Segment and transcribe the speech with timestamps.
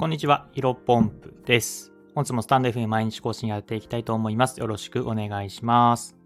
[0.00, 1.92] こんにちは、ヒロポンプです。
[2.14, 4.58] 本日もスタンド FM 毎日更新やっていきたいと思います。
[4.58, 6.16] よろしくお願いします。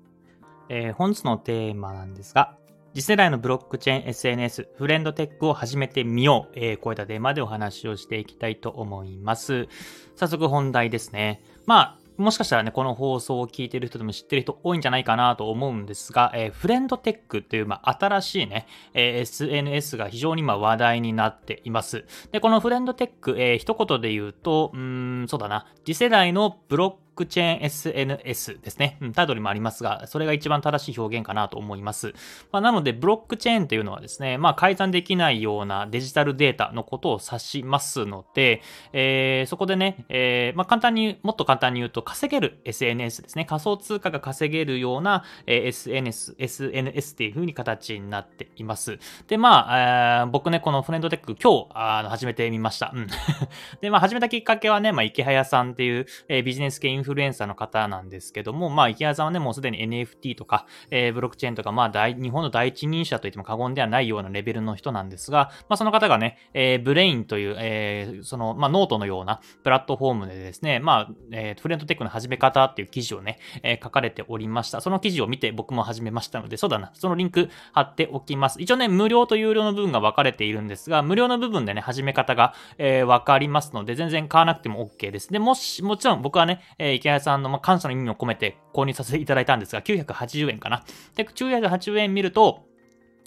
[0.68, 2.56] えー、本日のテーマなんですが、
[2.94, 6.52] 次世代のブロックチェーン SNS、フレンドテックを始めてみよう。
[6.54, 9.66] えー、こういったテーマでお話をしていきたいと思います。
[10.14, 11.42] 早速本題ですね。
[11.66, 22.04] まあ、もしかしたらね、この放送を聞いてる人でも知ってる人多いんじゃないかなと思うんですが、えー、フレンドテックっていう、まあ、新しいね、えー、SNS が非常に今話題になっています。
[22.30, 28.98] で、このフレンドテック、えー、一言で言うと、うん、そうだな、次世代のブロックックチェーン SNS ですね。
[29.00, 32.12] うん、タイトルにもありますが、それが一番正しい表現かなと思います。
[32.52, 43.44] まあ、なので、ブロックチェーンというのはですね、まあ、改ざんできないようなデジタルデータのことを指しますので、えー、そこでね、えー、まあ、簡単に、もっと簡単に言うと、稼げる SNS ですね。
[43.44, 48.98] 仮想通貨が稼げるような、え、SNS、SNS っていう風に形になっています。
[49.28, 52.92] で、まあ、えー、僕ね、この friend.tech 今日、あの、始めてみました。
[52.94, 53.06] うん。
[53.80, 74.80] で、まあ、始めたきっかけはね、まあ、イケハヤさんっていう、えー、ビジネス系インフルエンサーの方なんですけども、まあ、イケハヤさんはね、もうすでに NFT とか、えー、ブロックチェーンとか、まあ大、日本の第一人者といっても過言ではないようなレベルの人なんですが、まあ、その方がね、えー、 Brain という、えー、その、まあ、ノートのようなプラットフォームでですね、まあ、えー、 friend.tech の始め方っていう記事をね、えー、書かれておりました。
[74.80, 78.60] その記事を見て僕も始めましたので、そうだな、そのリンク貼っておきます。
[78.60, 85.30] 一応ね、無料と有料の部分が分かれているんですが、無料の部分でね、始め方が、えー、分かりますので、全然買わなくても OK です。
[85.30, 90.84] で、もし、もちろん僕はね、えー、イケハヤさんの、まあ、感謝の意味を込めて購入させていただいたんですが、980円かな。
[91.14, 92.64] で、980円見ると、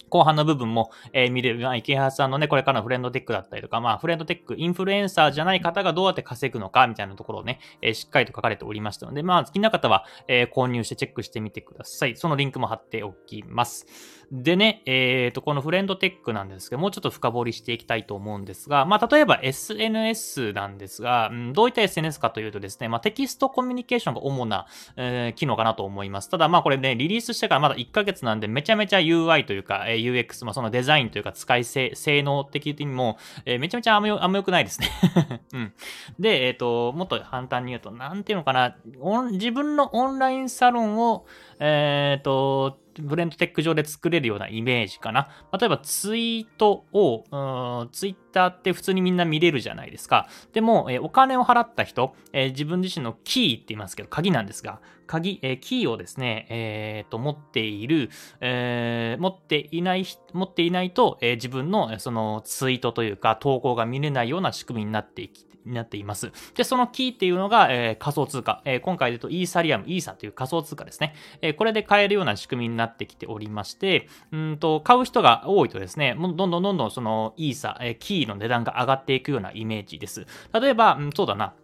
[0.08, 1.60] 後半の部分も、えー、見れる。
[1.60, 12.16] まあ、池原さんのね、これからのフレンドテックだったりとか、まあ、フレンドテック、インフルエンサーじゃない方がどうやって稼ぐのか、みたいなところをね、えー、しっかりと書かれておりましたので、まあ、好きな方は、えー、購入してチェックしてみてください。
[12.16, 13.86] そのリンクも貼っておきます。
[14.30, 24.66] でね、えっ、ー、と、このフレンドテックなんですけど、もうちょっと深掘りしていきたいと思うんですが、まあ、例えば SNS なんですが、うん、どういった SNS かというとですね、まあ、テキストコミュニケーションが主な、
[24.96, 26.28] えー、機能かなと思います。
[26.28, 34.88] ただ、まあ、これね、リリースしてからまだ1ヶ月なんで、めちゃめちゃ UI というか、えー、UX、まあ、そのデザインというか、使い性、性能的にも、えー、めちゃめちゃあんまよあんま良くないですね
[35.52, 35.72] うん。
[36.18, 38.76] で、えっ、ー、と、もっと簡単に言うと、なんていうのかな、
[39.32, 41.26] 自分のオンラインサロンを、
[41.58, 45.28] えっ、ー、と、ブレンドテック上で作れるようなイメージかな。
[45.58, 50.28] 例えばツイートを、ツイッターって普通にみんな見れるじゃないですか。
[50.52, 58.10] でも、えお金を払った人、え、自分自身のキーって言いますけど、鍵なんですが、鍵、え、キーをですね、えー、と、持っている、
[58.40, 66.32] えー、持っていない、持っていないと、え、自分のそのツイートというか投稿が見れないような仕組みになっていきになっています。
[66.54, 68.62] で、そのキーっていうのが、えー、仮想通貨。
[68.64, 71.14] えー、今回で言うとイーサリアム、イーサという仮想通貨ですね。
[71.42, 80.26] えー、これで買えるような仕組みになってきておりまして、うんと、買う人が多いとですね、どんどんどんどんそのイーサ、えー、キーの値段が上がっていくようなイメージです。
[80.52, 81.54] 例えば、うん、そうだな。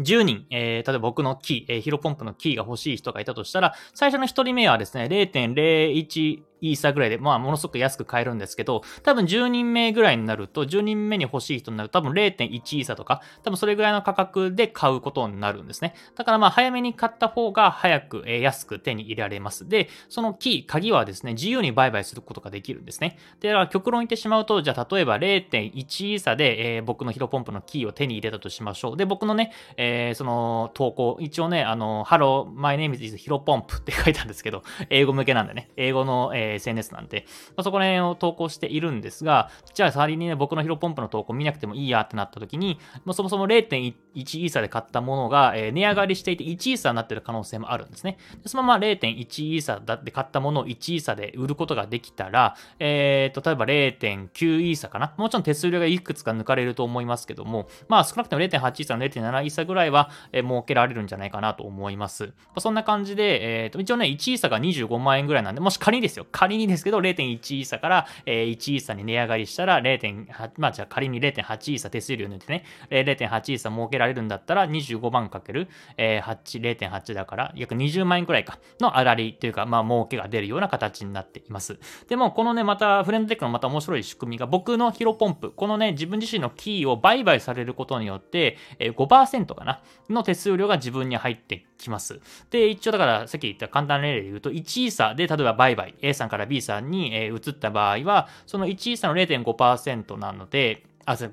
[0.00, 15.94] 10人、えー、例えば僕のキー、えー、ヒロポンプのキーが欲しい人がいたとしたら、最初の1人目はですね、0.01イーサぐらいで、まあ、ものすごく安く買えるんですけど、多分10人目ぐらいになると、10人目に欲しい人になると、多分0.1イーサとか、多分それぐらいの価格で買うことになるんですね。
[16.14, 19.68] だからまあ、早めに買った方が早く、えー、安く手に入れられます。
[19.68, 23.18] で、そのキー、鍵はですね、自由に売買することができるんですね。
[23.40, 28.96] で、だから極論言ってしまうと、じゃあ例えば0.1イーサで、えー、僕のヒロポンプのキーを手に入れたとしましょう。
[28.96, 48.18] で、僕のね、えー、その投稿、一応ね、あの、Hello, my name is ヒロポンプって書いたんですけど、英語向けなんでね、英語の、えー、SNS なんで、まあ、そこら辺を投稿しているんですが、じゃあ仮にね、僕のヒロポンプの投稿見なくてもいいやってなった時に、まあ、そもそも0.1イーサで買ったものが、えー、値上がりしていて1イーサになってる可能性もあるんですね。
[48.42, 55.14] でそのまま0.1イーサだって買ったものを1イーサで売ることができたら、えー、と、例えば0.9イーサかな。
[55.16, 62.26] もちろん手数料がいくつか抜かれると思いますけども、まあ少なくとも0.8イーサの0.7イーサぐらいは、えー、儲けられるんじゃないかなと思います。
[62.26, 75.66] まあ、そんな感じで、えー、と、一応ね、1イーサが25万円ぐらいなんで、もし仮にですよ、仮にですけど、0.1イーサから、えー、1イーサに値上がりしたら0.8、まあじゃあ仮に0.8イーサ手数料抜いてね、0.8イーサ儲けられるんだったら25万かける、
[75.96, 81.78] えー、8、0.8だから約20万円くらいかの粗利というか、まあ儲けが出るような形になっています。
[82.06, 92.20] でも、このね、またフレンドテックのまた面白い仕組みが僕のヒロポンプ、このね、自分自身のキーを売買されることによって、えー、5%かなの手数料が自分に入ってきます。
[92.50, 101.30] で、一応だからさっき言った簡単な例で言うと、1イーサで例えば売買、A さんから B さんに、移った場合は、その1イーサの0.5%なので、あ、5%,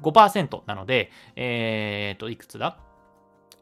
[0.00, 2.78] 5なので、えっ、ー、と、いくつだ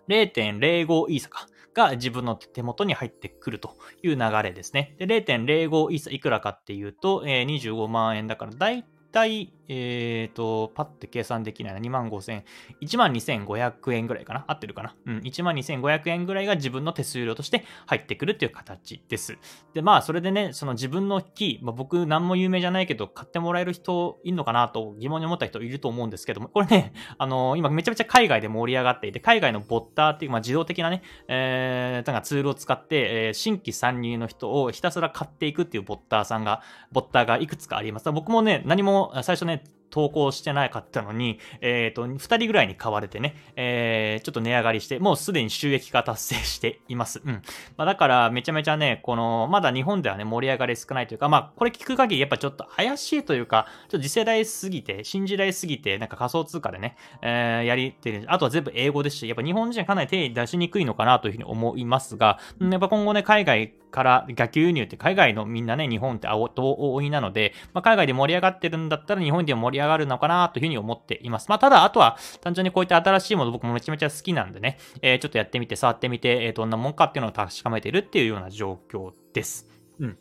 [0.08, 1.46] ?0.05 イーサか。
[1.74, 4.94] が自分の手元に入ってくるという流れですね。
[4.98, 8.84] で、0.05イーサいくらかっていうと、えー、25万円だから、だい
[9.14, 11.78] 体、えっ、ー、と、パッて計算できないな。
[11.78, 12.44] 2万5千、
[12.82, 19.38] 1万2500円ぐらいかな合ってるかなうん、1万2500円ぐらいが自分の手数料として入ってくるっていう形です。
[19.72, 36.62] で、まあ、それでね、その自分のキー、まあ、僕、何も有名じゃないけど、買ってもらえる人いるのかなと疑問に思った人いると思うんですけども、これね、 あのー、今めちゃめちゃ海外で盛り上がっていて、海外のボッターっていう、まあ、自動的なね、えー、なんかツールを使って、えー、新規参入の人をひたすら買っていくっていうボッターさんが、
[36.92, 38.10] ボッターがいくつかあります。
[38.12, 47.22] 僕もね、何も最初ね、投稿してなかったのに、えっ、ー、と、2人ぐらいに買われてね、えー、ちょっと値上がりして、もうすでに収益化達成しています。
[47.24, 47.42] うん。
[47.76, 58.24] まあ、だから、めちゃめちゃね、この、まだ日本ではね、盛り上がり少ないというか、まあ、これ聞く限り、やっぱちょっと怪しいというか、ちょっと次世代すぎて、新時代すぎて、なんか仮想通貨でね、えー、やりてる。
[58.26, 71.48] あとは全部英語ですし、やっぱ日本人はかなり手出しにくいのかなというふうに思いますが、やっぱ今後ね、海外から逆輸入って海外のみんなね、日本って青と多いなので、まあ、海外で盛り上がってるんだったら日本でも盛り上上がるのかなというふうに思っています。
[71.48, 79.68] まあ、ただ、あとは単純にこういった新しいもの僕もめちゃめちゃ好きなんでね、えー、ちょっとやってみて、触ってみて、えー、どんなもんかっていうのを確かめているっていうような状況です。
[80.00, 80.18] うん。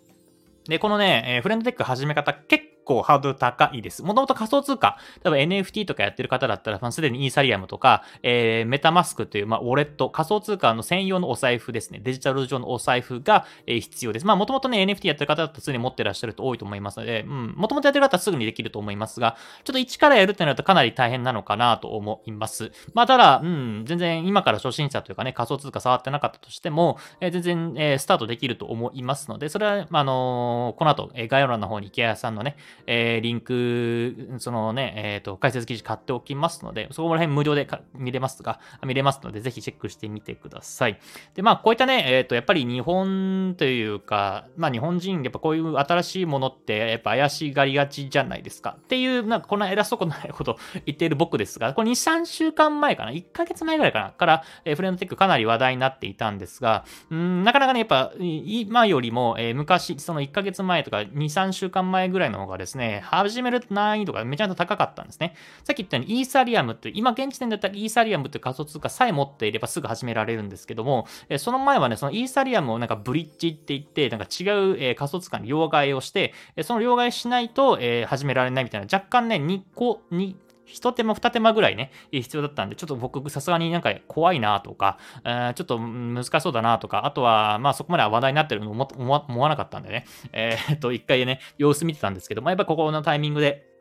[0.67, 4.03] で、このね、えー、フレンドテック始め方結構ハードル高いです。
[4.03, 11.99] もともと仮想通貨、例えば NFT とかやってる方だったら、すでにイーサリアムとか、えー、メタマスクという、まあ、ウォレット、仮想通貨の専用のお財布ですね。
[11.99, 14.25] デジタル上のお財布が、えー、必要です。
[14.25, 22.71] まあ、もともとね、NFT やってる方だったらすでに持ってらっしゃると多いと思いますので、うん、もともとやってる方はすぐにできると思いますが、ちょっと一からやるってなるとかなり大変なのかなと思います。
[22.93, 32.55] まあ、ただ、うん、全然今から初心者というかね、仮想通貨触ってなかったとしても、えー、全然、えー、スタートできると思いますので、それは、まあのー、この後、え、概要欄の方に池谷さんのね、
[32.87, 40.99] えー、リンクそのね、えっ、ー、と、解説記事買っておきますので、そこら辺無料で見れますが、見れますので、ぜひチェックしてみてください。
[41.35, 48.77] で、まあ、こういったね、えっ、ー、と、やっぱり日本というか、まあ、日本人、やっぱこういう新しいものって、やっぱ怪しがりがちじゃないですか。
[48.79, 54.09] っていう、なんかこんな偉そうくないこと 言っている僕ですが、これ2、3週間前かな ?1 ヶ月前ぐらいかな？
[54.11, 65.35] から、えー、フレンドテックかなり話題になっていたんですが、うん、なかなかね、やっぱ、今よりも、えー、昔、その1ヶ月前とか2、3週間前ぐらいの方がですね、始める難易度がめちゃめちゃ高かったんですね。
[65.63, 93.72] さっき言ったようにイーサリアムって今現時点だったらイーサリアムって仮想通貨さえ持っていればすぐ始められるんですけども、えその前はね、そのイーサリアムをなんかブリッジって言って、なんか違う、え仮想通貨に両替をして、その両替しないと、え始められないみたいな、若干ね、2個、2、一手間二手間ぐらいね、必要だったんで、ちょっと僕さすがになんか怖いなとか、えー、ちょっと難しそうだなとか、あとは、まあそこまでは話題になってるのも思わなかったんでね、えー、っと、一回ね、様子見てたんですけど、まあやっぱここのタイミングで、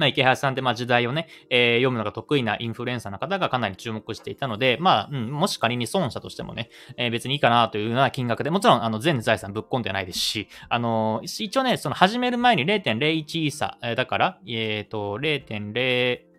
[0.00, 16.29] まあ、池原さんって、まあ、時代をね、えー、読むのが得意なインフルエンサーの方がかなり注目していたので、まあ、うん、もし仮に損したとしてもね、えー、別にいいかなというような金額で、もちろん、あの、全財産ぶっ込んでないですし、あの、一応ね、その始める前に0.01イーサ、えー、だから、えっ、ー、と、0.0、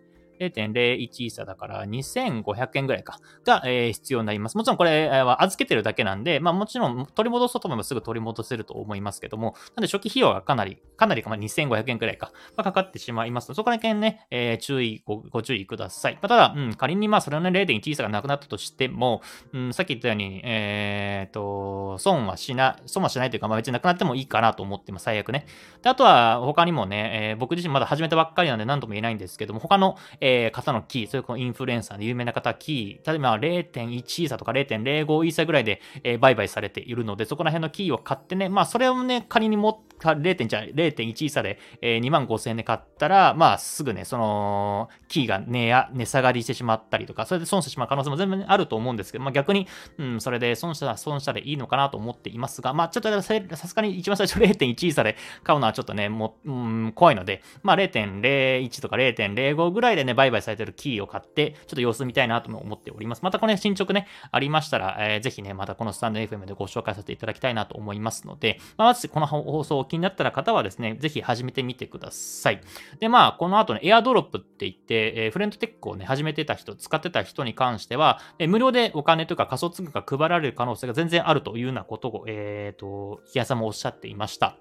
[0.50, 4.56] 0.01イーサだから2500円ぐらいか、が、えー、必要になります。
[4.56, 16.14] もちろんこれは預けてるだけなんで、まあもちろん取り戻そうと思えばすぐ取り戻せると思いますけども、なんで初期費用がかなり、かなりか、まあ、2500円くらいか、まあ、かかってしまいます、そこら辺ね、えー、注意ご、ご注意ください。
[16.14, 19.22] まあ、ただ、うん、仮にまあそれの、ね、0.1イーサがなくなったとしても、
[19.52, 25.46] うん、さっき言ったように、えー、と、損はしない、損はしないというか、まあ別になくなってもいいかなと思ってます、最悪ね。
[25.82, 53.22] で、あとは他にもね、えー、僕自身まだ始めたばっかりなんで何とも言えないんですけども、他の、えー、方のキー、そういうこのインフルエンサーの有名な方、キー、例えば0.1イーサとか0.05イーサぐらいで、えー、売買されているので、そこら辺のキーを買ってね、まあそれをね、仮にも、0.1じゃ0.1イーサで、えー、2万5000円で買ったら、まあすぐね、その、キーが値や、値下がりしてしまったりとか、それで損してしまう可能性も全然あると思うんですけど、まあ逆に、うん、それで損したら損したでいいのかなと思っていますが、まあちょっとさ
[53.68, 56.54] すがに一番最初0.1イーサで買うのはちょっとね、もう、う
[56.88, 63.22] ん、怖いので、まあ0.01とか0.05ぐらいでね、売買されてるキーを買って、ちょっと様子見たいなとも思っております。
[63.22, 72.60] またこの、ね、進捗ね、ありましたら、えー、ぜひね、またこのスタンド FM でご紹介させていただきたいなと思いますので、まあ、まずこの放送を気になったら方はですね、ぜひ始めてみてください。
[73.00, 84.56] で、まあ、この後ね、エアドロップって言って、えー、フレンドテックをね、始めてた人、使ってた人に関しては、えー、無料でお金というか仮想通貨が配られる可能性が全然あるというようなことを、えっ、ー、と、日谷さんもおっしゃっていました。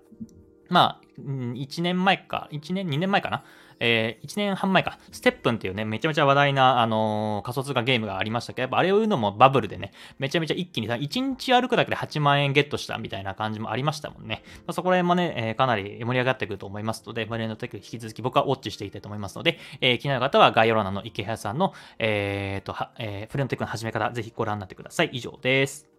[0.71, 3.43] まあ、1年前か、1年、2年前かな？
[3.83, 14.43] えー、1年半前か、ステップンっていうね、めちゃめちゃ話題な、あのー、仮想通貨ゲームがありましたけど、やっぱあれを言うのもバブルでね、めちゃめちゃ一気にさ、1日歩くだけで8万円ゲットしたみたいな感じもありましたもんね。
[14.59, 25.09] まあ、そこら辺もね、えー、かなり盛り上がってくると思いますので、フレンドテック引き続き僕はウォッチしていきたいと思いますので、えー、気になる方は概要欄の池原さんの、えーと、えー、フレンドテックの始め方、ぜひご覧になってください。
[25.11, 25.90] 以上です。